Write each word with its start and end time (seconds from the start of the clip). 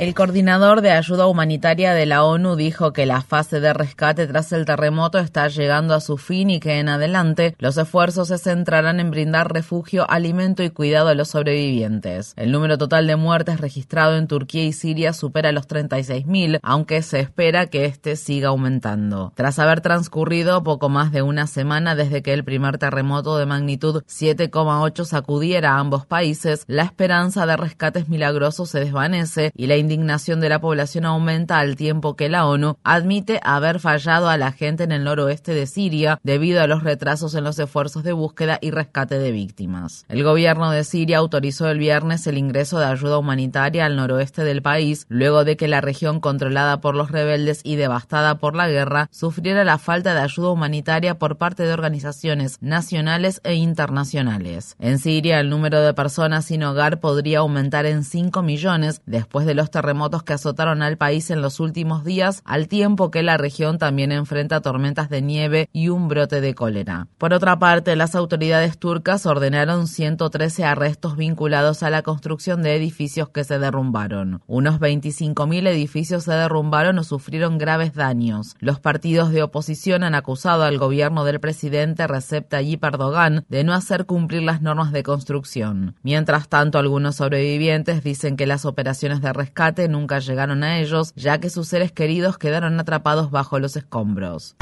El 0.00 0.14
coordinador 0.14 0.80
de 0.80 0.92
ayuda 0.92 1.26
humanitaria 1.26 1.92
de 1.92 2.06
la 2.06 2.24
ONU 2.24 2.56
dijo 2.56 2.94
que 2.94 3.04
la 3.04 3.20
fase 3.20 3.60
de 3.60 3.74
rescate 3.74 4.26
tras 4.26 4.50
el 4.52 4.64
terremoto 4.64 5.18
está 5.18 5.46
llegando 5.48 5.92
a 5.92 6.00
su 6.00 6.16
fin 6.16 6.48
y 6.48 6.58
que 6.58 6.78
en 6.78 6.88
adelante 6.88 7.54
los 7.58 7.76
esfuerzos 7.76 8.28
se 8.28 8.38
centrarán 8.38 8.98
en 8.98 9.10
brindar 9.10 9.52
refugio, 9.52 10.10
alimento 10.10 10.62
y 10.62 10.70
cuidado 10.70 11.10
a 11.10 11.14
los 11.14 11.28
sobrevivientes. 11.28 12.32
El 12.36 12.50
número 12.50 12.78
total 12.78 13.06
de 13.06 13.16
muertes 13.16 13.60
registrado 13.60 14.16
en 14.16 14.26
Turquía 14.26 14.64
y 14.64 14.72
Siria 14.72 15.12
supera 15.12 15.52
los 15.52 15.68
36.000, 15.68 16.60
aunque 16.62 17.02
se 17.02 17.20
espera 17.20 17.66
que 17.66 17.84
este 17.84 18.16
siga 18.16 18.48
aumentando. 18.48 19.34
Tras 19.36 19.58
haber 19.58 19.82
transcurrido 19.82 20.62
poco 20.62 20.88
más 20.88 21.12
de 21.12 21.20
una 21.20 21.46
semana 21.46 21.94
desde 21.94 22.22
que 22.22 22.32
el 22.32 22.42
primer 22.42 22.78
terremoto 22.78 23.36
de 23.36 23.44
magnitud 23.44 24.02
7,8 24.08 25.04
sacudiera 25.04 25.72
a 25.72 25.78
ambos 25.78 26.06
países, 26.06 26.64
la 26.68 26.84
esperanza 26.84 27.44
de 27.44 27.58
rescates 27.58 28.08
milagrosos 28.08 28.70
se 28.70 28.80
desvanece 28.80 29.52
y 29.54 29.66
la 29.66 29.76
indignación 29.90 30.40
de 30.40 30.48
la 30.48 30.60
población 30.60 31.04
aumenta 31.04 31.58
al 31.58 31.74
tiempo 31.74 32.14
que 32.14 32.28
la 32.28 32.46
ONU 32.46 32.76
admite 32.84 33.40
haber 33.42 33.80
fallado 33.80 34.28
a 34.28 34.36
la 34.36 34.52
gente 34.52 34.84
en 34.84 34.92
el 34.92 35.02
noroeste 35.02 35.52
de 35.52 35.66
Siria 35.66 36.20
debido 36.22 36.62
a 36.62 36.68
los 36.68 36.84
retrasos 36.84 37.34
en 37.34 37.42
los 37.42 37.58
esfuerzos 37.58 38.04
de 38.04 38.12
búsqueda 38.12 38.58
y 38.60 38.70
rescate 38.70 39.18
de 39.18 39.32
víctimas. 39.32 40.04
El 40.08 40.22
gobierno 40.22 40.70
de 40.70 40.84
Siria 40.84 41.18
autorizó 41.18 41.68
el 41.68 41.78
viernes 41.78 42.26
el 42.28 42.38
ingreso 42.38 42.78
de 42.78 42.86
ayuda 42.86 43.18
humanitaria 43.18 43.84
al 43.84 43.96
noroeste 43.96 44.44
del 44.44 44.62
país 44.62 45.06
luego 45.08 45.44
de 45.44 45.56
que 45.56 45.66
la 45.66 45.80
región 45.80 46.20
controlada 46.20 46.80
por 46.80 46.94
los 46.94 47.10
rebeldes 47.10 47.60
y 47.64 47.74
devastada 47.74 48.38
por 48.38 48.54
la 48.54 48.68
guerra 48.68 49.08
sufriera 49.10 49.64
la 49.64 49.78
falta 49.78 50.14
de 50.14 50.20
ayuda 50.20 50.50
humanitaria 50.50 51.18
por 51.18 51.36
parte 51.36 51.64
de 51.64 51.72
organizaciones 51.72 52.58
nacionales 52.60 53.40
e 53.42 53.54
internacionales. 53.54 54.76
En 54.78 55.00
Siria 55.00 55.40
el 55.40 55.50
número 55.50 55.80
de 55.80 55.94
personas 55.94 56.44
sin 56.44 56.62
hogar 56.62 57.00
podría 57.00 57.40
aumentar 57.40 57.86
en 57.86 58.04
5 58.04 58.42
millones 58.42 59.02
después 59.06 59.46
de 59.46 59.54
los 59.54 59.70
terremotos 59.80 60.22
que 60.22 60.34
azotaron 60.34 60.82
al 60.82 60.98
país 60.98 61.30
en 61.30 61.40
los 61.40 61.58
últimos 61.58 62.04
días, 62.04 62.42
al 62.44 62.68
tiempo 62.68 63.10
que 63.10 63.22
la 63.22 63.38
región 63.38 63.78
también 63.78 64.12
enfrenta 64.12 64.60
tormentas 64.60 65.08
de 65.08 65.22
nieve 65.22 65.70
y 65.72 65.88
un 65.88 66.06
brote 66.06 66.42
de 66.42 66.54
cólera. 66.54 67.08
Por 67.16 67.32
otra 67.32 67.58
parte, 67.58 67.96
las 67.96 68.14
autoridades 68.14 68.76
turcas 68.76 69.24
ordenaron 69.24 69.86
113 69.86 70.66
arrestos 70.66 71.16
vinculados 71.16 71.82
a 71.82 71.88
la 71.88 72.02
construcción 72.02 72.62
de 72.62 72.76
edificios 72.76 73.30
que 73.30 73.42
se 73.42 73.58
derrumbaron. 73.58 74.42
Unos 74.46 74.80
25.000 74.80 75.66
edificios 75.68 76.24
se 76.24 76.32
derrumbaron 76.32 76.98
o 76.98 77.02
sufrieron 77.02 77.56
graves 77.56 77.94
daños. 77.94 78.56
Los 78.58 78.80
partidos 78.80 79.32
de 79.32 79.42
oposición 79.42 80.04
han 80.04 80.14
acusado 80.14 80.64
al 80.64 80.76
gobierno 80.76 81.24
del 81.24 81.40
presidente 81.40 82.06
Recep 82.06 82.50
Tayyip 82.50 82.84
Erdogan 82.84 83.46
de 83.48 83.64
no 83.64 83.72
hacer 83.72 84.04
cumplir 84.04 84.42
las 84.42 84.60
normas 84.60 84.92
de 84.92 85.02
construcción. 85.02 85.96
Mientras 86.02 86.50
tanto, 86.50 86.78
algunos 86.78 87.16
sobrevivientes 87.16 88.04
dicen 88.04 88.36
que 88.36 88.46
las 88.46 88.66
operaciones 88.66 89.22
de 89.22 89.32
rescate 89.32 89.69
nunca 89.88 90.18
llegaron 90.18 90.62
a 90.64 90.78
ellos, 90.78 91.12
ya 91.16 91.38
que 91.38 91.50
sus 91.50 91.68
seres 91.68 91.92
queridos 91.92 92.38
quedaron 92.38 92.78
atrapados 92.78 93.30
bajo 93.30 93.58
los 93.58 93.76
escombros. 93.76 94.56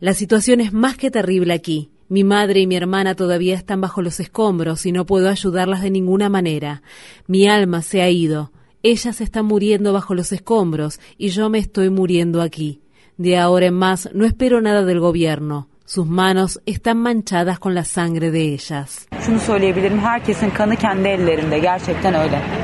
La 0.00 0.14
situación 0.14 0.60
es 0.60 0.72
más 0.72 0.96
que 0.96 1.10
terrible 1.10 1.54
aquí. 1.54 1.90
Mi 2.08 2.22
madre 2.22 2.60
y 2.60 2.66
mi 2.66 2.76
hermana 2.76 3.14
todavía 3.14 3.54
están 3.54 3.80
bajo 3.80 4.02
los 4.02 4.20
escombros 4.20 4.84
y 4.86 4.92
no 4.92 5.06
puedo 5.06 5.28
ayudarlas 5.30 5.82
de 5.82 5.90
ninguna 5.90 6.28
manera. 6.28 6.82
Mi 7.26 7.48
alma 7.48 7.82
se 7.82 8.02
ha 8.02 8.10
ido. 8.10 8.52
Ellas 8.82 9.20
están 9.22 9.46
muriendo 9.46 9.92
bajo 9.92 10.14
los 10.14 10.30
escombros 10.32 11.00
y 11.16 11.28
yo 11.30 11.48
me 11.48 11.58
estoy 11.58 11.88
muriendo 11.88 12.42
aquí. 12.42 12.82
De 13.16 13.38
ahora 13.38 13.66
en 13.66 13.74
más 13.74 14.10
no 14.12 14.26
espero 14.26 14.60
nada 14.60 14.84
del 14.84 15.00
gobierno. 15.00 15.68
Sus 15.86 16.06
manos 16.06 16.62
están 16.64 16.96
manchadas 16.96 17.58
con 17.58 17.74
la 17.74 17.84
sangre 17.84 18.30
de 18.30 18.54
ellas. 18.54 19.06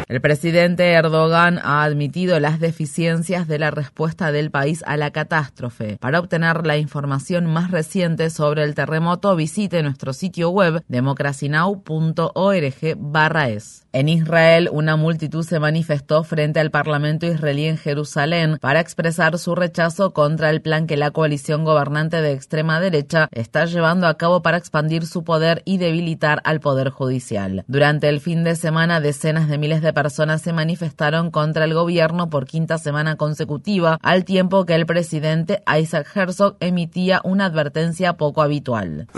El 0.09 0.21
presidente 0.23 0.93
Erdogan 0.93 1.59
ha 1.59 1.83
admitido 1.83 2.41
las 2.41 2.61
deficiencias 2.61 3.47
de 3.47 3.59
la 3.59 3.71
respuesta 3.71 4.33
del 4.33 4.51
país 4.51 4.83
a 4.87 4.97
la 4.97 5.11
catástrofe. 5.11 5.99
Para 6.01 6.19
obtener 6.19 6.67
la 6.67 6.79
información 6.79 7.45
más 7.45 7.71
reciente 7.71 8.31
sobre 8.31 8.65
el 8.65 8.75
terremoto, 8.75 9.37
visite 9.37 9.83
nuestro 9.83 10.15
sitio 10.15 10.49
web 10.49 10.83
democracynow.org/es. 10.89 13.87
En 13.93 14.09
Israel, 14.09 14.71
una 14.73 14.97
multitud 14.97 15.45
se 15.45 15.61
manifestó 15.61 16.25
frente 16.25 16.59
al 16.61 16.71
Parlamento 16.71 17.27
israelí 17.27 17.67
en 17.67 17.77
Jerusalén 17.77 18.57
para 18.61 18.81
expresar 18.81 19.39
su 19.39 19.55
rechazo 19.55 20.13
contra 20.13 20.49
el 20.51 20.63
plan 20.63 20.87
que 20.87 20.97
la 20.97 21.11
coalición 21.11 21.65
gobernante 21.65 22.23
de 22.23 22.33
extrema 22.33 22.81
derecha 22.81 23.10
está 23.33 23.65
llevando 23.67 24.07
a 24.07 24.15
cabo 24.15 24.43
para 24.43 24.57
expandir 24.57 25.07
su 25.07 25.25
poder 25.25 25.63
y 25.65 25.79
debilitar 25.79 26.41
al 26.45 26.61
Poder 26.61 26.91
Judicial. 26.91 27.65
Durante 27.67 28.09
el 28.09 28.21
fin 28.21 28.45
de 28.45 28.57
semana, 28.57 29.01
decenas 29.01 29.49
de 29.49 29.59
miles 29.59 29.83
de 29.83 29.93
personas 29.93 30.43
se 30.43 30.53
manifestaron 30.53 31.31
contra 31.31 31.65
el 31.65 31.75
gobierno 31.75 32.31
por 32.31 32.47
quinta 32.47 32.79
semana 32.79 33.17
consecutiva, 33.17 33.99
al 34.03 34.25
tiempo 34.25 34.65
que 34.65 34.75
el 34.75 34.87
presidente 34.87 35.63
Isaac 35.79 36.09
Herzog 36.15 36.57
emitía 36.61 37.21
una 37.25 37.47
advertencia 37.47 38.15
poco 38.15 38.43
habitual. 38.43 39.09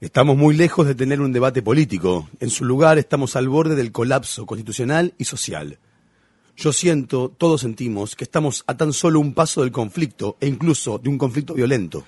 Estamos 0.00 0.36
muy 0.36 0.54
lejos 0.54 0.86
de 0.86 0.94
tener 0.94 1.22
un 1.22 1.32
debate 1.32 1.62
político. 1.62 2.28
En 2.38 2.50
su 2.50 2.66
lugar 2.66 2.98
estamos 2.98 3.34
al 3.34 3.48
borde 3.48 3.74
del 3.74 3.92
colapso 3.92 4.44
constitucional 4.44 5.14
y 5.16 5.24
social. 5.24 5.78
Yo 6.58 6.72
siento, 6.72 7.30
todos 7.36 7.60
sentimos, 7.60 8.16
que 8.16 8.24
estamos 8.24 8.64
a 8.66 8.78
tan 8.78 8.94
solo 8.94 9.20
un 9.20 9.34
paso 9.34 9.60
del 9.60 9.72
conflicto 9.72 10.38
e 10.40 10.46
incluso 10.46 10.96
de 10.96 11.10
un 11.10 11.18
conflicto 11.18 11.52
violento. 11.52 12.04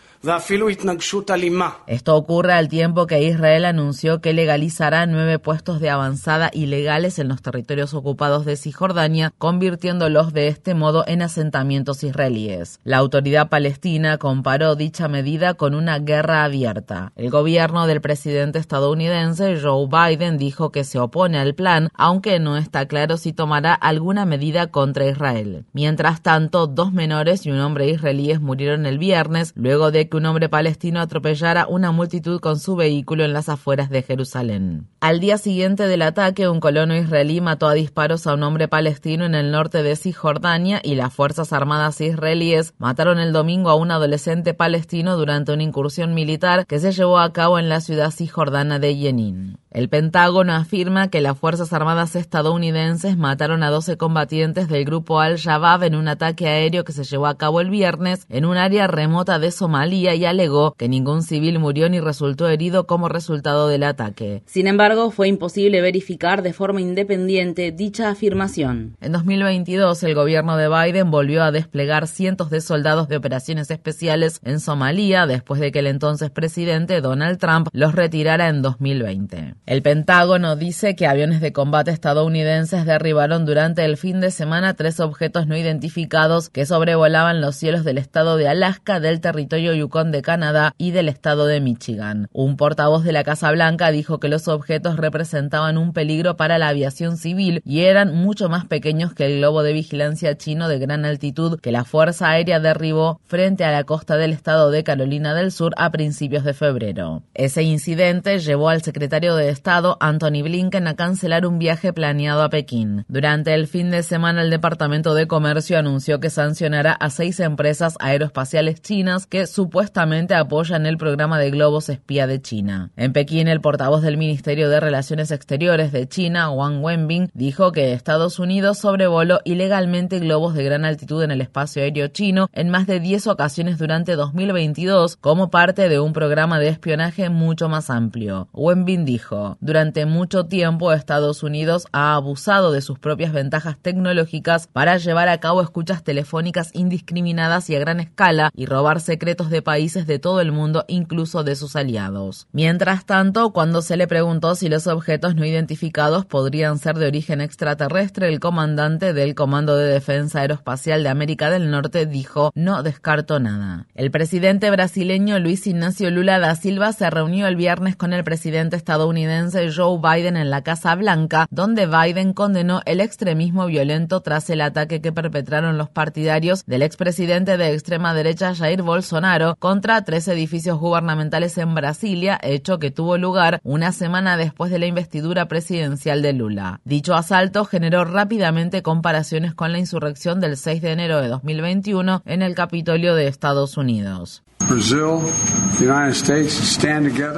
Esto 1.86 2.16
ocurre 2.16 2.54
al 2.54 2.68
tiempo 2.68 3.06
que 3.06 3.22
Israel 3.22 3.66
anunció 3.66 4.22
que 4.22 4.32
legalizará 4.32 5.04
nueve 5.04 5.38
puestos 5.38 5.80
de 5.80 5.90
avanzada 5.90 6.50
ilegales 6.54 7.18
en 7.18 7.28
los 7.28 7.42
territorios 7.42 7.92
ocupados 7.92 8.46
de 8.46 8.56
Cisjordania, 8.56 9.34
convirtiéndolos 9.36 10.32
de 10.32 10.48
este 10.48 10.74
modo 10.74 11.04
en 11.06 11.20
asentamientos 11.20 12.02
israelíes. 12.02 12.80
La 12.84 12.96
autoridad 12.96 13.50
palestina 13.50 14.16
comparó 14.16 14.76
dicha 14.76 15.08
medida 15.08 15.54
con 15.54 15.74
una 15.74 15.98
guerra 15.98 16.44
abierta. 16.44 17.12
El 17.16 17.28
gobierno 17.28 17.86
del 17.86 18.00
presidente 18.00 18.58
estadounidense 18.58 19.60
Joe 19.60 19.86
Biden 19.86 20.38
dijo 20.38 20.72
que 20.72 20.84
se 20.84 20.98
opone 20.98 21.38
al 21.38 21.54
plan, 21.54 21.90
aunque 21.92 22.40
no 22.40 22.56
está 22.56 22.86
claro 22.88 23.18
si 23.18 23.34
tomará 23.34 23.74
alguna 23.74 24.24
medida 24.24 24.37
contra 24.70 25.06
Israel. 25.06 25.64
Mientras 25.72 26.22
tanto, 26.22 26.66
dos 26.66 26.92
menores 26.92 27.44
y 27.46 27.50
un 27.50 27.60
hombre 27.60 27.88
israelíes 27.88 28.40
murieron 28.40 28.86
el 28.86 28.98
viernes 28.98 29.52
luego 29.56 29.90
de 29.90 30.08
que 30.08 30.16
un 30.16 30.26
hombre 30.26 30.48
palestino 30.48 31.00
atropellara 31.00 31.66
una 31.66 31.92
multitud 31.92 32.40
con 32.40 32.58
su 32.58 32.76
vehículo 32.76 33.24
en 33.24 33.32
las 33.32 33.48
afueras 33.48 33.90
de 33.90 34.02
Jerusalén. 34.02 34.88
Al 35.00 35.20
día 35.20 35.38
siguiente 35.38 35.86
del 35.86 36.02
ataque, 36.02 36.48
un 36.48 36.60
colono 36.60 36.96
israelí 36.96 37.40
mató 37.40 37.68
a 37.68 37.74
disparos 37.74 38.26
a 38.26 38.34
un 38.34 38.42
hombre 38.42 38.68
palestino 38.68 39.24
en 39.24 39.34
el 39.34 39.50
norte 39.50 39.82
de 39.82 39.96
Cisjordania 39.96 40.80
y 40.82 40.94
las 40.94 41.12
Fuerzas 41.12 41.52
Armadas 41.52 42.00
israelíes 42.00 42.74
mataron 42.78 43.18
el 43.18 43.32
domingo 43.32 43.70
a 43.70 43.74
un 43.74 43.90
adolescente 43.90 44.54
palestino 44.54 45.16
durante 45.16 45.52
una 45.52 45.62
incursión 45.62 46.14
militar 46.14 46.66
que 46.66 46.78
se 46.78 46.92
llevó 46.92 47.18
a 47.18 47.32
cabo 47.32 47.58
en 47.58 47.68
la 47.68 47.80
ciudad 47.80 48.10
cisjordana 48.10 48.78
de 48.78 48.94
Jenin. 48.94 49.58
El 49.70 49.90
Pentágono 49.90 50.54
afirma 50.54 51.08
que 51.08 51.20
las 51.20 51.36
Fuerzas 51.36 51.74
Armadas 51.74 52.16
estadounidenses 52.16 53.18
mataron 53.18 53.62
a 53.62 53.68
12 53.68 53.98
combatientes 53.98 54.66
del 54.66 54.86
grupo 54.86 55.20
Al-Shabaab 55.20 55.84
en 55.84 55.94
un 55.94 56.08
ataque 56.08 56.48
aéreo 56.48 56.84
que 56.84 56.92
se 56.92 57.04
llevó 57.04 57.26
a 57.26 57.36
cabo 57.36 57.60
el 57.60 57.68
viernes 57.68 58.24
en 58.30 58.46
un 58.46 58.56
área 58.56 58.86
remota 58.86 59.38
de 59.38 59.50
Somalia 59.50 60.14
y 60.14 60.24
alegó 60.24 60.72
que 60.72 60.88
ningún 60.88 61.22
civil 61.22 61.58
murió 61.58 61.90
ni 61.90 62.00
resultó 62.00 62.48
herido 62.48 62.86
como 62.86 63.10
resultado 63.10 63.68
del 63.68 63.82
ataque. 63.82 64.42
Sin 64.46 64.68
embargo, 64.68 65.10
fue 65.10 65.28
imposible 65.28 65.82
verificar 65.82 66.40
de 66.40 66.54
forma 66.54 66.80
independiente 66.80 67.70
dicha 67.70 68.08
afirmación. 68.08 68.96
En 69.02 69.12
2022, 69.12 70.02
el 70.02 70.14
gobierno 70.14 70.56
de 70.56 70.68
Biden 70.70 71.10
volvió 71.10 71.42
a 71.42 71.52
desplegar 71.52 72.06
cientos 72.06 72.48
de 72.48 72.62
soldados 72.62 73.08
de 73.08 73.18
operaciones 73.18 73.70
especiales 73.70 74.40
en 74.44 74.60
Somalia 74.60 75.26
después 75.26 75.60
de 75.60 75.72
que 75.72 75.80
el 75.80 75.88
entonces 75.88 76.30
presidente 76.30 77.02
Donald 77.02 77.38
Trump 77.38 77.68
los 77.72 77.94
retirara 77.94 78.48
en 78.48 78.62
2020. 78.62 79.57
El 79.68 79.82
Pentágono 79.82 80.56
dice 80.56 80.96
que 80.96 81.06
aviones 81.06 81.42
de 81.42 81.52
combate 81.52 81.90
estadounidenses 81.90 82.86
derribaron 82.86 83.44
durante 83.44 83.84
el 83.84 83.98
fin 83.98 84.18
de 84.18 84.30
semana 84.30 84.72
tres 84.72 84.98
objetos 84.98 85.46
no 85.46 85.58
identificados 85.58 86.48
que 86.48 86.64
sobrevolaban 86.64 87.42
los 87.42 87.56
cielos 87.56 87.84
del 87.84 87.98
estado 87.98 88.38
de 88.38 88.48
Alaska, 88.48 88.98
del 88.98 89.20
territorio 89.20 89.74
Yukon 89.74 90.10
de 90.10 90.22
Canadá 90.22 90.72
y 90.78 90.92
del 90.92 91.10
estado 91.10 91.44
de 91.44 91.60
Michigan. 91.60 92.28
Un 92.32 92.56
portavoz 92.56 93.04
de 93.04 93.12
la 93.12 93.24
Casa 93.24 93.50
Blanca 93.50 93.90
dijo 93.90 94.20
que 94.20 94.30
los 94.30 94.48
objetos 94.48 94.96
representaban 94.96 95.76
un 95.76 95.92
peligro 95.92 96.38
para 96.38 96.56
la 96.56 96.68
aviación 96.68 97.18
civil 97.18 97.60
y 97.66 97.80
eran 97.80 98.14
mucho 98.14 98.48
más 98.48 98.64
pequeños 98.64 99.12
que 99.12 99.26
el 99.26 99.36
globo 99.40 99.62
de 99.62 99.74
vigilancia 99.74 100.38
chino 100.38 100.70
de 100.70 100.78
gran 100.78 101.04
altitud 101.04 101.60
que 101.60 101.72
la 101.72 101.84
Fuerza 101.84 102.30
Aérea 102.30 102.58
derribó 102.58 103.20
frente 103.26 103.66
a 103.66 103.70
la 103.70 103.84
costa 103.84 104.16
del 104.16 104.32
estado 104.32 104.70
de 104.70 104.82
Carolina 104.82 105.34
del 105.34 105.52
Sur 105.52 105.74
a 105.76 105.90
principios 105.90 106.44
de 106.44 106.54
febrero. 106.54 107.22
Ese 107.34 107.64
incidente 107.64 108.38
llevó 108.38 108.70
al 108.70 108.80
secretario 108.80 109.36
de 109.36 109.57
Estado, 109.58 109.96
Anthony 109.98 110.44
Blinken, 110.44 110.86
a 110.86 110.94
cancelar 110.94 111.44
un 111.44 111.58
viaje 111.58 111.92
planeado 111.92 112.44
a 112.44 112.48
Pekín. 112.48 113.04
Durante 113.08 113.54
el 113.54 113.66
fin 113.66 113.90
de 113.90 114.04
semana, 114.04 114.42
el 114.42 114.50
Departamento 114.50 115.14
de 115.14 115.26
Comercio 115.26 115.76
anunció 115.80 116.20
que 116.20 116.30
sancionará 116.30 116.92
a 116.92 117.10
seis 117.10 117.40
empresas 117.40 117.96
aeroespaciales 117.98 118.80
chinas 118.80 119.26
que 119.26 119.48
supuestamente 119.48 120.36
apoyan 120.36 120.86
el 120.86 120.96
programa 120.96 121.40
de 121.40 121.50
globos 121.50 121.88
espía 121.88 122.28
de 122.28 122.40
China. 122.40 122.92
En 122.94 123.12
Pekín, 123.12 123.48
el 123.48 123.60
portavoz 123.60 124.02
del 124.02 124.16
Ministerio 124.16 124.70
de 124.70 124.78
Relaciones 124.78 125.32
Exteriores 125.32 125.90
de 125.90 126.06
China, 126.08 126.50
Wang 126.50 126.80
Wenbin, 126.80 127.28
dijo 127.34 127.72
que 127.72 127.92
Estados 127.92 128.38
Unidos 128.38 128.78
sobrevoló 128.78 129.40
ilegalmente 129.42 130.20
globos 130.20 130.54
de 130.54 130.62
gran 130.62 130.84
altitud 130.84 131.24
en 131.24 131.32
el 131.32 131.40
espacio 131.40 131.82
aéreo 131.82 132.06
chino 132.06 132.48
en 132.52 132.68
más 132.68 132.86
de 132.86 133.00
10 133.00 133.26
ocasiones 133.26 133.78
durante 133.78 134.14
2022 134.14 135.16
como 135.16 135.50
parte 135.50 135.88
de 135.88 135.98
un 135.98 136.12
programa 136.12 136.60
de 136.60 136.68
espionaje 136.68 137.28
mucho 137.28 137.68
más 137.68 137.90
amplio. 137.90 138.46
Wenbin 138.52 139.04
dijo, 139.04 139.37
durante 139.60 140.06
mucho 140.06 140.46
tiempo 140.46 140.92
Estados 140.92 141.42
Unidos 141.42 141.86
ha 141.92 142.14
abusado 142.14 142.72
de 142.72 142.80
sus 142.80 142.98
propias 142.98 143.32
ventajas 143.32 143.76
tecnológicas 143.80 144.66
para 144.66 144.96
llevar 144.98 145.28
a 145.28 145.38
cabo 145.38 145.62
escuchas 145.62 146.02
telefónicas 146.02 146.70
indiscriminadas 146.74 147.70
y 147.70 147.76
a 147.76 147.78
gran 147.78 148.00
escala 148.00 148.50
y 148.54 148.66
robar 148.66 149.00
secretos 149.00 149.50
de 149.50 149.62
países 149.62 150.06
de 150.06 150.18
todo 150.18 150.40
el 150.40 150.52
mundo, 150.52 150.84
incluso 150.88 151.44
de 151.44 151.56
sus 151.56 151.76
aliados. 151.76 152.46
Mientras 152.52 153.06
tanto, 153.06 153.52
cuando 153.52 153.82
se 153.82 153.96
le 153.96 154.06
preguntó 154.06 154.54
si 154.54 154.68
los 154.68 154.86
objetos 154.86 155.34
no 155.34 155.44
identificados 155.44 156.24
podrían 156.26 156.78
ser 156.78 156.96
de 156.96 157.06
origen 157.06 157.40
extraterrestre, 157.40 158.28
el 158.28 158.40
comandante 158.40 159.12
del 159.12 159.34
Comando 159.34 159.76
de 159.76 159.86
Defensa 159.92 160.40
Aeroespacial 160.40 161.02
de 161.02 161.08
América 161.08 161.50
del 161.50 161.70
Norte 161.70 162.06
dijo, 162.06 162.50
no 162.54 162.82
descarto 162.82 163.40
nada. 163.40 163.86
El 163.94 164.10
presidente 164.10 164.70
brasileño 164.70 165.38
Luis 165.38 165.66
Ignacio 165.66 166.10
Lula 166.10 166.38
da 166.38 166.54
Silva 166.54 166.92
se 166.92 167.08
reunió 167.10 167.46
el 167.46 167.56
viernes 167.56 167.96
con 167.96 168.12
el 168.12 168.24
presidente 168.24 168.76
estadounidense 168.76 169.27
Joe 169.74 169.98
Biden 169.98 170.36
en 170.36 170.50
la 170.50 170.62
Casa 170.62 170.94
Blanca, 170.94 171.46
donde 171.50 171.86
Biden 171.86 172.32
condenó 172.32 172.80
el 172.86 173.00
extremismo 173.00 173.66
violento 173.66 174.20
tras 174.20 174.48
el 174.50 174.60
ataque 174.60 175.00
que 175.00 175.12
perpetraron 175.12 175.76
los 175.76 175.90
partidarios 175.90 176.64
del 176.66 176.82
expresidente 176.82 177.56
de 177.56 177.72
extrema 177.72 178.14
derecha 178.14 178.54
Jair 178.54 178.82
Bolsonaro 178.82 179.56
contra 179.58 180.02
tres 180.02 180.28
edificios 180.28 180.78
gubernamentales 180.78 181.58
en 181.58 181.74
Brasilia, 181.74 182.38
hecho 182.42 182.78
que 182.78 182.90
tuvo 182.90 183.18
lugar 183.18 183.60
una 183.64 183.92
semana 183.92 184.36
después 184.36 184.70
de 184.70 184.78
la 184.78 184.86
investidura 184.86 185.46
presidencial 185.46 186.22
de 186.22 186.32
Lula. 186.32 186.80
Dicho 186.84 187.14
asalto 187.14 187.64
generó 187.64 188.04
rápidamente 188.04 188.82
comparaciones 188.82 189.54
con 189.54 189.72
la 189.72 189.78
insurrección 189.78 190.40
del 190.40 190.56
6 190.56 190.82
de 190.82 190.92
enero 190.92 191.20
de 191.20 191.28
2021 191.28 192.22
en 192.24 192.42
el 192.42 192.54
Capitolio 192.54 193.14
de 193.14 193.28
Estados 193.28 193.76
Unidos. 193.76 194.42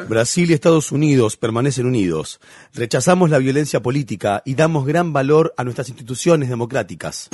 Brasil 0.09 0.51
y 0.51 0.53
Estados 0.53 0.91
Unidos 0.91 1.37
permanecen 1.37 1.87
unidos. 1.87 2.41
Rechazamos 2.75 3.31
la 3.31 3.39
violencia 3.39 3.81
política 3.81 4.43
y 4.45 4.57
damos 4.57 4.85
gran 4.85 5.13
valor 5.13 5.55
a 5.57 5.63
nuestras 5.63 5.89
instituciones 5.89 6.49
democráticas. 6.49 7.29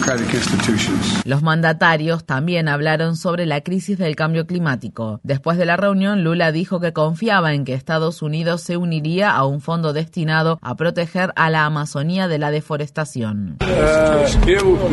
Los 1.24 1.42
mandatarios 1.42 2.26
también 2.26 2.68
hablaron 2.68 3.16
sobre 3.16 3.46
la 3.46 3.62
crisis 3.62 3.96
del 3.96 4.16
cambio 4.16 4.46
climático. 4.46 5.20
Después 5.22 5.56
de 5.56 5.64
la 5.64 5.78
reunión, 5.78 6.22
Lula 6.24 6.52
dijo 6.52 6.78
que 6.78 6.92
confiaba 6.92 7.54
en 7.54 7.64
que 7.64 7.72
Estados 7.72 8.20
Unidos 8.20 8.60
se 8.60 8.76
uniría 8.76 9.30
a 9.30 9.46
un 9.46 9.62
fondo 9.62 9.94
destinado 9.94 10.58
a 10.60 10.74
proteger 10.74 11.32
a 11.36 11.48
la 11.48 11.64
Amazonía 11.64 12.28
de 12.28 12.38
la 12.38 12.50
deforestación. 12.50 13.56
Eh, 13.60 14.24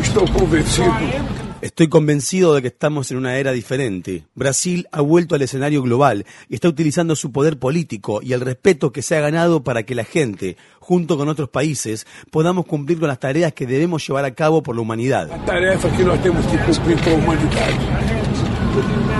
Estoy 0.01 0.27
convencido 0.31 0.93
de 2.53 2.61
que 2.61 2.67
estamos 2.67 3.09
en 3.09 3.17
una 3.17 3.37
era 3.37 3.53
diferente. 3.53 4.25
Brasil 4.35 4.85
ha 4.91 4.99
vuelto 4.99 5.33
al 5.33 5.43
escenario 5.43 5.81
global 5.81 6.25
y 6.49 6.55
está 6.55 6.67
utilizando 6.67 7.15
su 7.15 7.31
poder 7.31 7.57
político 7.57 8.19
y 8.21 8.33
el 8.33 8.41
respeto 8.41 8.91
que 8.91 9.01
se 9.01 9.15
ha 9.15 9.21
ganado 9.21 9.63
para 9.63 9.83
que 9.83 9.95
la 9.95 10.03
gente, 10.03 10.57
junto 10.79 11.17
con 11.17 11.29
otros 11.29 11.47
países, 11.47 12.05
podamos 12.31 12.65
cumplir 12.65 12.99
con 12.99 13.07
las 13.07 13.19
tareas 13.19 13.53
que 13.53 13.65
debemos 13.65 14.05
llevar 14.05 14.25
a 14.25 14.33
cabo 14.33 14.61
por 14.61 14.75
la 14.75 14.81
humanidad. 14.81 15.29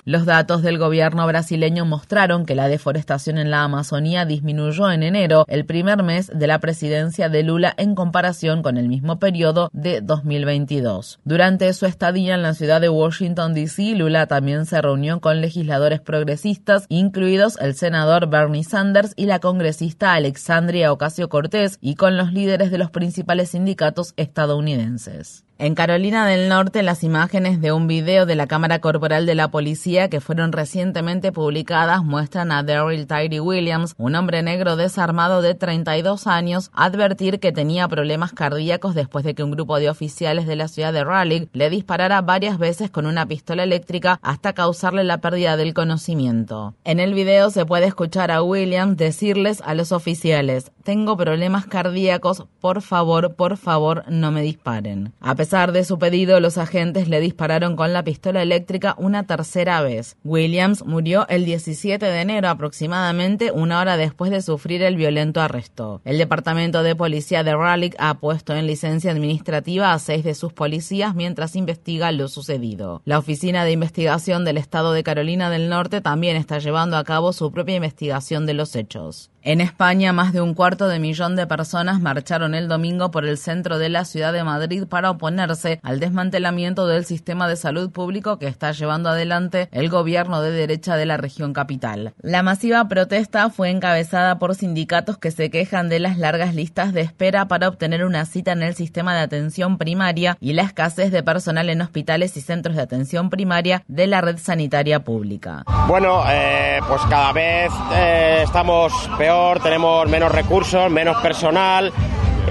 Los 0.05 0.25
datos 0.25 0.61
del 0.63 0.77
gobierno 0.77 1.25
brasileño 1.27 1.85
mostraron 1.85 2.45
que 2.45 2.55
la 2.55 2.67
deforestación 2.67 3.37
en 3.37 3.49
la 3.51 3.63
Amazonía 3.63 4.25
disminuyó 4.25 4.91
en 4.91 5.01
enero, 5.01 5.45
el 5.47 5.65
primer 5.65 6.03
mes 6.03 6.29
de 6.33 6.45
la 6.45 6.59
presidencia 6.59 7.29
de 7.29 7.41
Lula 7.43 7.73
en 7.77 7.95
comparación 7.95 8.63
con 8.63 8.77
el 8.77 8.89
mismo 8.89 9.17
periodo 9.17 9.69
de 9.71 10.01
2022. 10.01 11.19
Durante 11.23 11.71
su 11.71 11.85
estadía 11.85 12.35
en 12.35 12.41
la 12.41 12.53
ciudad 12.53 12.81
de 12.81 12.89
Washington, 12.89 13.53
D.C., 13.53 13.95
Lula 13.95 14.27
también 14.27 14.65
se 14.65 14.81
reunió 14.81 15.21
con 15.21 15.39
legisladores 15.39 16.01
progresistas, 16.01 16.85
incluidos 16.89 17.57
el 17.61 17.73
senador 17.75 18.27
Bernie 18.27 18.65
Sanders 18.65 19.13
y 19.15 19.25
la 19.25 19.39
congresista 19.39 20.13
Alexandria 20.15 20.91
Ocasio-Cortez, 20.91 21.77
y 21.79 21.95
con 21.95 22.17
los 22.17 22.33
líderes 22.33 22.71
de 22.71 22.77
los 22.77 22.91
principales 22.91 23.51
sindicatos 23.51 24.13
estadounidenses. 24.17 25.45
En 25.63 25.75
Carolina 25.75 26.27
del 26.27 26.49
Norte, 26.49 26.83
las 26.83 27.05
imágenes 27.05 27.61
de 27.61 27.71
un 27.71 27.87
video 27.87 28.25
de 28.25 28.35
la 28.35 28.47
cámara 28.47 28.79
corporal 28.79 29.25
de 29.25 29.33
la 29.33 29.47
policía 29.47 30.09
que 30.09 30.19
fueron 30.19 30.51
recientemente 30.51 31.31
publicadas 31.31 32.03
muestran 32.03 32.51
a 32.51 32.63
Daryl 32.63 33.07
Tyree 33.07 33.39
Williams, 33.39 33.95
un 33.97 34.15
hombre 34.15 34.43
negro 34.43 34.75
desarmado 34.75 35.41
de 35.41 35.55
32 35.55 36.27
años, 36.27 36.69
advertir 36.73 37.39
que 37.39 37.53
tenía 37.53 37.87
problemas 37.87 38.33
cardíacos 38.33 38.93
después 38.93 39.23
de 39.23 39.35
que 39.35 39.43
un 39.45 39.51
grupo 39.51 39.79
de 39.79 39.89
oficiales 39.89 40.47
de 40.47 40.57
la 40.57 40.67
ciudad 40.67 40.91
de 40.91 41.05
Raleigh 41.05 41.47
le 41.53 41.69
disparara 41.69 42.19
varias 42.19 42.57
veces 42.57 42.91
con 42.91 43.05
una 43.05 43.25
pistola 43.25 43.63
eléctrica 43.63 44.19
hasta 44.21 44.51
causarle 44.51 45.05
la 45.05 45.19
pérdida 45.19 45.55
del 45.55 45.73
conocimiento. 45.73 46.73
En 46.83 46.99
el 46.99 47.13
video 47.13 47.49
se 47.51 47.65
puede 47.65 47.85
escuchar 47.85 48.31
a 48.31 48.43
Williams 48.43 48.97
decirles 48.97 49.61
a 49.65 49.75
los 49.75 49.93
oficiales, 49.93 50.73
tengo 50.83 51.15
problemas 51.15 51.65
cardíacos, 51.67 52.47
por 52.59 52.81
favor, 52.81 53.35
por 53.35 53.55
favor, 53.55 54.03
no 54.09 54.29
me 54.33 54.41
disparen. 54.41 55.13
A 55.21 55.35
pesar 55.35 55.52
de 55.53 55.83
su 55.83 55.99
pedido, 55.99 56.39
los 56.39 56.57
agentes 56.57 57.07
le 57.07 57.19
dispararon 57.19 57.75
con 57.75 57.93
la 57.93 58.03
pistola 58.03 58.41
eléctrica 58.41 58.95
una 58.97 59.27
tercera 59.27 59.81
vez. 59.83 60.17
Williams 60.23 60.83
murió 60.83 61.27
el 61.29 61.45
17 61.45 62.03
de 62.03 62.21
enero 62.21 62.49
aproximadamente 62.49 63.51
una 63.51 63.79
hora 63.79 63.95
después 63.95 64.31
de 64.31 64.41
sufrir 64.41 64.81
el 64.81 64.95
violento 64.95 65.41
arresto. 65.41 66.01
El 66.05 66.17
Departamento 66.17 66.81
de 66.81 66.95
Policía 66.95 67.43
de 67.43 67.55
Raleigh 67.55 67.93
ha 67.99 68.15
puesto 68.15 68.55
en 68.55 68.65
licencia 68.65 69.11
administrativa 69.11 69.93
a 69.93 69.99
seis 69.99 70.23
de 70.23 70.33
sus 70.33 70.53
policías 70.53 71.13
mientras 71.13 71.55
investiga 71.55 72.11
lo 72.11 72.29
sucedido. 72.29 73.03
La 73.05 73.19
Oficina 73.19 73.63
de 73.63 73.73
Investigación 73.73 74.45
del 74.45 74.57
Estado 74.57 74.91
de 74.91 75.03
Carolina 75.03 75.51
del 75.51 75.69
Norte 75.69 76.01
también 76.01 76.35
está 76.35 76.57
llevando 76.57 76.97
a 76.97 77.03
cabo 77.03 77.31
su 77.31 77.51
propia 77.51 77.75
investigación 77.75 78.47
de 78.47 78.55
los 78.55 78.75
hechos. 78.75 79.29
En 79.45 79.59
España, 79.59 80.13
más 80.13 80.31
de 80.31 80.39
un 80.39 80.53
cuarto 80.53 80.87
de 80.87 80.99
millón 80.99 81.35
de 81.35 81.45
personas 81.45 81.99
marcharon 81.99 82.55
el 82.55 82.69
domingo 82.69 83.11
por 83.11 83.25
el 83.25 83.37
centro 83.37 83.77
de 83.77 83.89
la 83.89 84.05
ciudad 84.05 84.31
de 84.31 84.45
Madrid 84.45 84.85
para 84.87 85.11
oponerse 85.11 85.81
al 85.83 85.99
desmantelamiento 85.99 86.87
del 86.87 87.03
sistema 87.03 87.49
de 87.49 87.57
salud 87.57 87.91
público 87.91 88.39
que 88.39 88.47
está 88.47 88.71
llevando 88.71 89.09
adelante 89.09 89.67
el 89.73 89.89
gobierno 89.89 90.41
de 90.41 90.51
derecha 90.51 90.95
de 90.95 91.05
la 91.05 91.17
región 91.17 91.51
capital. 91.51 92.13
La 92.21 92.41
masiva 92.41 92.87
protesta 92.87 93.49
fue 93.49 93.69
encabezada 93.69 94.39
por 94.39 94.55
sindicatos 94.55 95.17
que 95.17 95.31
se 95.31 95.49
quejan 95.49 95.89
de 95.89 95.99
las 95.99 96.17
largas 96.17 96.55
listas 96.55 96.93
de 96.93 97.01
espera 97.01 97.49
para 97.49 97.67
obtener 97.67 98.05
una 98.05 98.25
cita 98.25 98.53
en 98.53 98.63
el 98.63 98.75
sistema 98.75 99.13
de 99.13 99.23
atención 99.23 99.77
primaria 99.77 100.37
y 100.39 100.53
la 100.53 100.61
escasez 100.61 101.11
de 101.11 101.21
personal 101.21 101.69
en 101.69 101.81
hospitales 101.81 102.37
y 102.37 102.41
centros 102.41 102.77
de 102.77 102.83
atención 102.83 103.29
primaria 103.29 103.83
de 103.89 104.07
la 104.07 104.21
red 104.21 104.37
sanitaria 104.37 105.03
pública. 105.03 105.65
Bueno, 105.89 106.23
eh, 106.29 106.79
pues 106.87 107.01
cada 107.09 107.33
vez 107.33 107.73
eh, 107.93 108.43
estamos 108.45 108.93
peor 109.17 109.32
tenemos 109.61 110.07
menos 110.07 110.31
recursos, 110.31 110.89
menos 110.91 111.17
personal 111.21 111.91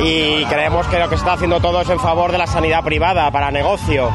y 0.00 0.44
creemos 0.46 0.86
que 0.86 0.98
lo 0.98 1.08
que 1.08 1.14
está 1.14 1.34
haciendo 1.34 1.60
todo 1.60 1.80
es 1.80 1.88
en 1.90 2.00
favor 2.00 2.32
de 2.32 2.38
la 2.38 2.46
sanidad 2.46 2.82
privada 2.82 3.30
para 3.30 3.50
negocio 3.50 4.10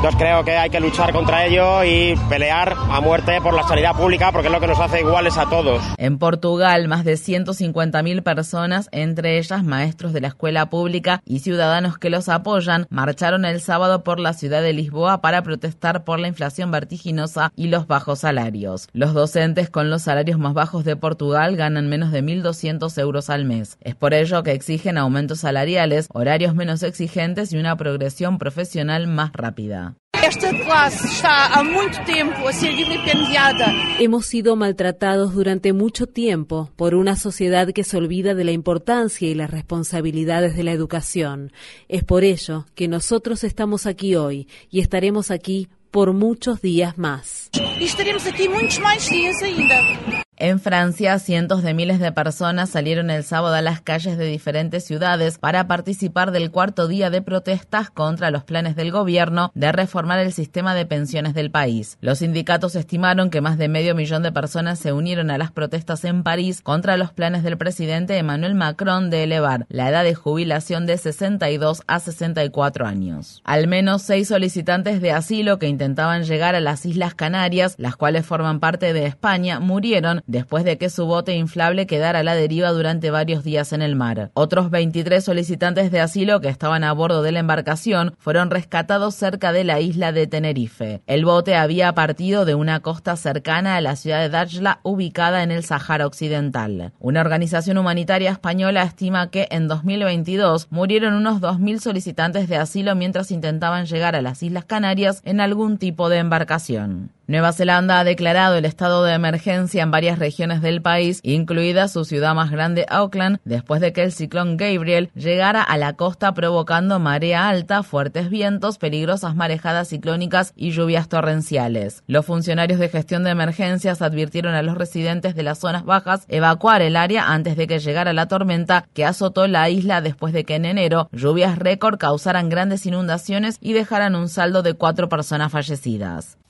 Entonces 0.00 0.18
creo 0.18 0.42
que 0.46 0.56
hay 0.56 0.70
que 0.70 0.80
luchar 0.80 1.12
contra 1.12 1.44
ello 1.44 1.84
y 1.84 2.18
pelear 2.30 2.74
a 2.74 3.02
muerte 3.02 3.38
por 3.42 3.52
la 3.52 3.68
sanidad 3.68 3.94
pública 3.94 4.32
porque 4.32 4.48
es 4.48 4.52
lo 4.52 4.58
que 4.58 4.66
nos 4.66 4.80
hace 4.80 5.00
iguales 5.00 5.36
a 5.36 5.50
todos. 5.50 5.82
En 5.98 6.16
Portugal, 6.16 6.88
más 6.88 7.04
de 7.04 7.16
150.000 7.16 8.22
personas, 8.22 8.88
entre 8.92 9.36
ellas 9.36 9.62
maestros 9.62 10.14
de 10.14 10.22
la 10.22 10.28
escuela 10.28 10.70
pública 10.70 11.20
y 11.26 11.40
ciudadanos 11.40 11.98
que 11.98 12.08
los 12.08 12.30
apoyan, 12.30 12.86
marcharon 12.88 13.44
el 13.44 13.60
sábado 13.60 14.02
por 14.02 14.20
la 14.20 14.32
ciudad 14.32 14.62
de 14.62 14.72
Lisboa 14.72 15.20
para 15.20 15.42
protestar 15.42 16.02
por 16.02 16.18
la 16.18 16.28
inflación 16.28 16.70
vertiginosa 16.70 17.52
y 17.54 17.66
los 17.66 17.86
bajos 17.86 18.20
salarios. 18.20 18.88
Los 18.94 19.12
docentes 19.12 19.68
con 19.68 19.90
los 19.90 20.00
salarios 20.00 20.38
más 20.38 20.54
bajos 20.54 20.86
de 20.86 20.96
Portugal 20.96 21.56
ganan 21.56 21.90
menos 21.90 22.10
de 22.10 22.24
1.200 22.24 22.98
euros 22.98 23.28
al 23.28 23.44
mes. 23.44 23.76
Es 23.82 23.96
por 23.96 24.14
ello 24.14 24.42
que 24.44 24.52
exigen 24.52 24.96
aumentos 24.96 25.40
salariales, 25.40 26.08
horarios 26.10 26.54
menos 26.54 26.82
exigentes 26.82 27.52
y 27.52 27.58
una 27.58 27.76
progresión 27.76 28.38
profesional 28.38 29.06
más 29.06 29.30
rápida. 29.34 29.89
Esta 30.22 30.50
clase 30.50 31.06
está 31.06 31.46
há 31.46 31.62
tempo 32.04 32.46
a 32.46 32.52
ser 32.52 32.76
vilipendiada. 32.76 33.72
Hemos 33.98 34.26
sido 34.26 34.54
maltratados 34.54 35.34
durante 35.34 35.72
mucho 35.72 36.06
tiempo 36.06 36.70
por 36.76 36.94
una 36.94 37.16
sociedad 37.16 37.72
que 37.72 37.84
se 37.84 37.96
olvida 37.96 38.34
de 38.34 38.44
la 38.44 38.52
importancia 38.52 39.28
y 39.28 39.34
las 39.34 39.50
responsabilidades 39.50 40.56
de 40.56 40.62
la 40.62 40.72
educación. 40.72 41.52
Es 41.88 42.04
por 42.04 42.22
ello 42.22 42.66
que 42.74 42.86
nosotros 42.86 43.44
estamos 43.44 43.86
aquí 43.86 44.14
hoy 44.14 44.46
y 44.70 44.80
estaremos 44.80 45.30
aquí 45.30 45.68
por 45.90 46.12
muchos 46.12 46.60
días 46.60 46.98
más. 46.98 47.50
E 47.54 47.84
estaremos 47.84 48.26
aqui 48.26 48.48
muitos 48.48 48.78
mais 48.78 49.08
dias 49.08 49.42
ainda. 49.42 50.29
En 50.42 50.58
Francia, 50.58 51.18
cientos 51.18 51.62
de 51.62 51.74
miles 51.74 52.00
de 52.00 52.12
personas 52.12 52.70
salieron 52.70 53.10
el 53.10 53.24
sábado 53.24 53.56
a 53.56 53.60
las 53.60 53.82
calles 53.82 54.16
de 54.16 54.24
diferentes 54.24 54.84
ciudades 54.84 55.36
para 55.36 55.68
participar 55.68 56.30
del 56.30 56.50
cuarto 56.50 56.88
día 56.88 57.10
de 57.10 57.20
protestas 57.20 57.90
contra 57.90 58.30
los 58.30 58.44
planes 58.44 58.74
del 58.74 58.90
gobierno 58.90 59.52
de 59.54 59.70
reformar 59.70 60.18
el 60.18 60.32
sistema 60.32 60.74
de 60.74 60.86
pensiones 60.86 61.34
del 61.34 61.50
país. 61.50 61.98
Los 62.00 62.20
sindicatos 62.20 62.74
estimaron 62.74 63.28
que 63.28 63.42
más 63.42 63.58
de 63.58 63.68
medio 63.68 63.94
millón 63.94 64.22
de 64.22 64.32
personas 64.32 64.78
se 64.78 64.94
unieron 64.94 65.30
a 65.30 65.36
las 65.36 65.52
protestas 65.52 66.06
en 66.06 66.22
París 66.22 66.62
contra 66.62 66.96
los 66.96 67.12
planes 67.12 67.42
del 67.42 67.58
presidente 67.58 68.16
Emmanuel 68.16 68.54
Macron 68.54 69.10
de 69.10 69.24
elevar 69.24 69.66
la 69.68 69.90
edad 69.90 70.04
de 70.04 70.14
jubilación 70.14 70.86
de 70.86 70.96
62 70.96 71.82
a 71.86 72.00
64 72.00 72.86
años. 72.86 73.42
Al 73.44 73.68
menos 73.68 74.00
seis 74.00 74.28
solicitantes 74.28 75.02
de 75.02 75.12
asilo 75.12 75.58
que 75.58 75.68
intentaban 75.68 76.24
llegar 76.24 76.54
a 76.54 76.60
las 76.60 76.86
Islas 76.86 77.14
Canarias, 77.14 77.74
las 77.76 77.96
cuales 77.96 78.24
forman 78.24 78.58
parte 78.58 78.94
de 78.94 79.04
España, 79.04 79.60
murieron 79.60 80.22
después 80.30 80.64
de 80.64 80.78
que 80.78 80.90
su 80.90 81.06
bote 81.06 81.34
inflable 81.34 81.86
quedara 81.86 82.20
a 82.20 82.22
la 82.22 82.34
deriva 82.34 82.70
durante 82.70 83.10
varios 83.10 83.44
días 83.44 83.72
en 83.72 83.82
el 83.82 83.96
mar. 83.96 84.30
Otros 84.34 84.70
23 84.70 85.22
solicitantes 85.22 85.90
de 85.90 86.00
asilo 86.00 86.40
que 86.40 86.48
estaban 86.48 86.84
a 86.84 86.92
bordo 86.92 87.22
de 87.22 87.32
la 87.32 87.40
embarcación 87.40 88.14
fueron 88.18 88.50
rescatados 88.50 89.14
cerca 89.14 89.52
de 89.52 89.64
la 89.64 89.80
isla 89.80 90.12
de 90.12 90.26
Tenerife. 90.26 91.02
El 91.06 91.24
bote 91.24 91.56
había 91.56 91.92
partido 91.94 92.44
de 92.44 92.54
una 92.54 92.80
costa 92.80 93.16
cercana 93.16 93.76
a 93.76 93.80
la 93.80 93.96
ciudad 93.96 94.20
de 94.20 94.28
Dajla, 94.28 94.80
ubicada 94.82 95.42
en 95.42 95.50
el 95.50 95.64
Sahara 95.64 96.06
Occidental. 96.06 96.92
Una 97.00 97.20
organización 97.20 97.78
humanitaria 97.78 98.30
española 98.30 98.82
estima 98.82 99.30
que 99.30 99.48
en 99.50 99.68
2022 99.68 100.68
murieron 100.70 101.14
unos 101.14 101.40
2.000 101.40 101.80
solicitantes 101.80 102.48
de 102.48 102.56
asilo 102.56 102.94
mientras 102.94 103.30
intentaban 103.30 103.86
llegar 103.86 104.14
a 104.14 104.22
las 104.22 104.42
Islas 104.42 104.64
Canarias 104.64 105.22
en 105.24 105.40
algún 105.40 105.78
tipo 105.78 106.08
de 106.08 106.18
embarcación. 106.18 107.10
Nueva 107.30 107.52
Zelanda 107.52 108.00
ha 108.00 108.02
declarado 108.02 108.56
el 108.56 108.64
estado 108.64 109.04
de 109.04 109.14
emergencia 109.14 109.84
en 109.84 109.92
varias 109.92 110.18
regiones 110.18 110.62
del 110.62 110.82
país, 110.82 111.20
incluida 111.22 111.86
su 111.86 112.04
ciudad 112.04 112.34
más 112.34 112.50
grande, 112.50 112.86
Auckland, 112.88 113.38
después 113.44 113.80
de 113.80 113.92
que 113.92 114.02
el 114.02 114.10
ciclón 114.10 114.56
Gabriel 114.56 115.12
llegara 115.14 115.62
a 115.62 115.76
la 115.76 115.92
costa 115.92 116.34
provocando 116.34 116.98
marea 116.98 117.48
alta, 117.48 117.84
fuertes 117.84 118.30
vientos, 118.30 118.78
peligrosas 118.78 119.36
marejadas 119.36 119.90
ciclónicas 119.90 120.54
y 120.56 120.72
lluvias 120.72 121.08
torrenciales. 121.08 122.02
Los 122.08 122.26
funcionarios 122.26 122.80
de 122.80 122.88
gestión 122.88 123.22
de 123.22 123.30
emergencias 123.30 124.02
advirtieron 124.02 124.56
a 124.56 124.62
los 124.62 124.76
residentes 124.76 125.36
de 125.36 125.44
las 125.44 125.60
zonas 125.60 125.84
bajas 125.84 126.24
evacuar 126.26 126.82
el 126.82 126.96
área 126.96 127.30
antes 127.30 127.56
de 127.56 127.68
que 127.68 127.78
llegara 127.78 128.12
la 128.12 128.26
tormenta 128.26 128.88
que 128.92 129.04
azotó 129.04 129.46
la 129.46 129.70
isla 129.70 130.00
después 130.00 130.32
de 130.32 130.42
que 130.42 130.56
en 130.56 130.64
enero 130.64 131.08
lluvias 131.12 131.60
récord 131.60 131.96
causaran 131.96 132.48
grandes 132.48 132.86
inundaciones 132.86 133.56
y 133.60 133.72
dejaran 133.72 134.16
un 134.16 134.28
saldo 134.28 134.62
de 134.64 134.74
cuatro 134.74 135.08
personas 135.08 135.52
fallecidas. 135.52 136.40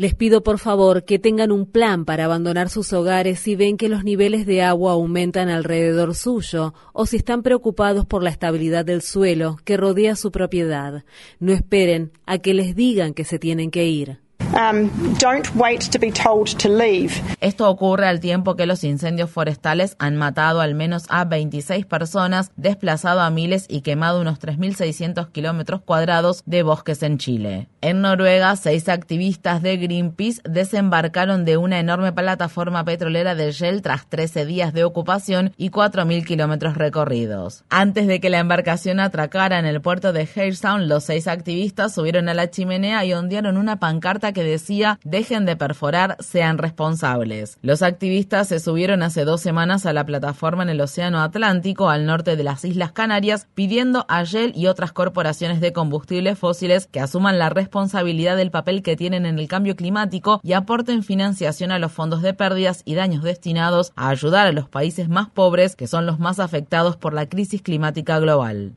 Les 0.00 0.14
pido 0.14 0.42
por 0.42 0.58
favor 0.58 1.04
que 1.04 1.18
tengan 1.18 1.52
un 1.52 1.66
plan 1.66 2.04
para 2.04 2.24
abandonar 2.24 2.70
sus 2.70 2.92
hogares 2.92 3.38
si 3.38 3.54
ven 3.54 3.76
que 3.76 3.88
los 3.88 4.02
niveles 4.02 4.46
de 4.46 4.62
agua 4.62 4.92
aumentan 4.92 5.48
alrededor 5.48 6.14
suyo 6.14 6.72
o 6.92 7.04
si 7.06 7.16
están 7.16 7.42
preocupados 7.42 8.06
por 8.06 8.22
la 8.22 8.30
estabilidad 8.30 8.84
del 8.84 9.02
suelo 9.02 9.58
que 9.64 9.76
rodea 9.76 10.16
su 10.16 10.30
propiedad. 10.30 11.04
No 11.38 11.52
esperen 11.52 12.12
a 12.24 12.38
que 12.38 12.54
les 12.54 12.74
digan 12.74 13.12
que 13.12 13.24
se 13.24 13.38
tienen 13.38 13.70
que 13.70 13.86
ir. 13.86 14.25
Um, 14.56 14.88
don't 15.18 15.54
wait 15.54 15.82
to 15.90 15.98
be 15.98 16.10
told 16.10 16.56
to 16.58 16.68
leave. 16.70 17.12
Esto 17.42 17.68
ocurre 17.68 18.06
al 18.06 18.20
tiempo 18.20 18.56
que 18.56 18.64
los 18.64 18.84
incendios 18.84 19.30
forestales 19.30 19.96
han 19.98 20.16
matado 20.16 20.62
al 20.62 20.74
menos 20.74 21.04
a 21.10 21.26
26 21.26 21.84
personas, 21.84 22.52
desplazado 22.56 23.20
a 23.20 23.28
miles 23.28 23.66
y 23.68 23.82
quemado 23.82 24.18
unos 24.18 24.40
3.600 24.40 25.30
kilómetros 25.30 25.82
cuadrados 25.82 26.42
de 26.46 26.62
bosques 26.62 27.02
en 27.02 27.18
Chile. 27.18 27.68
En 27.82 28.00
Noruega, 28.00 28.56
seis 28.56 28.88
activistas 28.88 29.60
de 29.60 29.76
Greenpeace 29.76 30.40
desembarcaron 30.48 31.44
de 31.44 31.58
una 31.58 31.78
enorme 31.78 32.12
plataforma 32.12 32.82
petrolera 32.82 33.34
de 33.34 33.52
Shell 33.52 33.82
tras 33.82 34.06
13 34.08 34.46
días 34.46 34.72
de 34.72 34.84
ocupación 34.84 35.52
y 35.58 35.68
4.000 35.68 36.24
kilómetros 36.24 36.78
recorridos. 36.78 37.64
Antes 37.68 38.06
de 38.06 38.20
que 38.20 38.30
la 38.30 38.38
embarcación 38.38 39.00
atracara 39.00 39.58
en 39.58 39.66
el 39.66 39.82
puerto 39.82 40.14
de 40.14 40.26
Sound, 40.26 40.88
los 40.88 41.04
seis 41.04 41.28
activistas 41.28 41.94
subieron 41.94 42.30
a 42.30 42.34
la 42.34 42.50
chimenea 42.50 43.04
y 43.04 43.12
ondearon 43.12 43.58
una 43.58 43.78
pancarta 43.78 44.32
que 44.32 44.45
decía 44.46 44.98
dejen 45.04 45.46
de 45.46 45.56
perforar, 45.56 46.16
sean 46.20 46.58
responsables. 46.58 47.58
Los 47.62 47.82
activistas 47.82 48.48
se 48.48 48.60
subieron 48.60 49.02
hace 49.02 49.24
dos 49.24 49.40
semanas 49.40 49.86
a 49.86 49.92
la 49.92 50.06
plataforma 50.06 50.62
en 50.62 50.68
el 50.70 50.80
Océano 50.80 51.20
Atlántico 51.20 51.90
al 51.90 52.06
norte 52.06 52.36
de 52.36 52.44
las 52.44 52.64
Islas 52.64 52.92
Canarias 52.92 53.48
pidiendo 53.54 54.06
a 54.08 54.24
Shell 54.24 54.52
y 54.54 54.66
otras 54.66 54.92
corporaciones 54.92 55.60
de 55.60 55.72
combustibles 55.72 56.38
fósiles 56.38 56.86
que 56.86 57.00
asuman 57.00 57.38
la 57.38 57.48
responsabilidad 57.48 58.36
del 58.36 58.50
papel 58.50 58.82
que 58.82 58.96
tienen 58.96 59.26
en 59.26 59.38
el 59.38 59.48
cambio 59.48 59.76
climático 59.76 60.40
y 60.42 60.52
aporten 60.52 61.02
financiación 61.02 61.70
a 61.70 61.78
los 61.78 61.92
fondos 61.92 62.22
de 62.22 62.34
pérdidas 62.34 62.82
y 62.84 62.94
daños 62.94 63.22
destinados 63.22 63.92
a 63.96 64.08
ayudar 64.08 64.46
a 64.46 64.52
los 64.52 64.68
países 64.68 65.08
más 65.08 65.28
pobres 65.28 65.76
que 65.76 65.86
son 65.86 66.06
los 66.06 66.18
más 66.18 66.38
afectados 66.38 66.96
por 66.96 67.12
la 67.12 67.28
crisis 67.28 67.62
climática 67.62 68.18
global. 68.18 68.76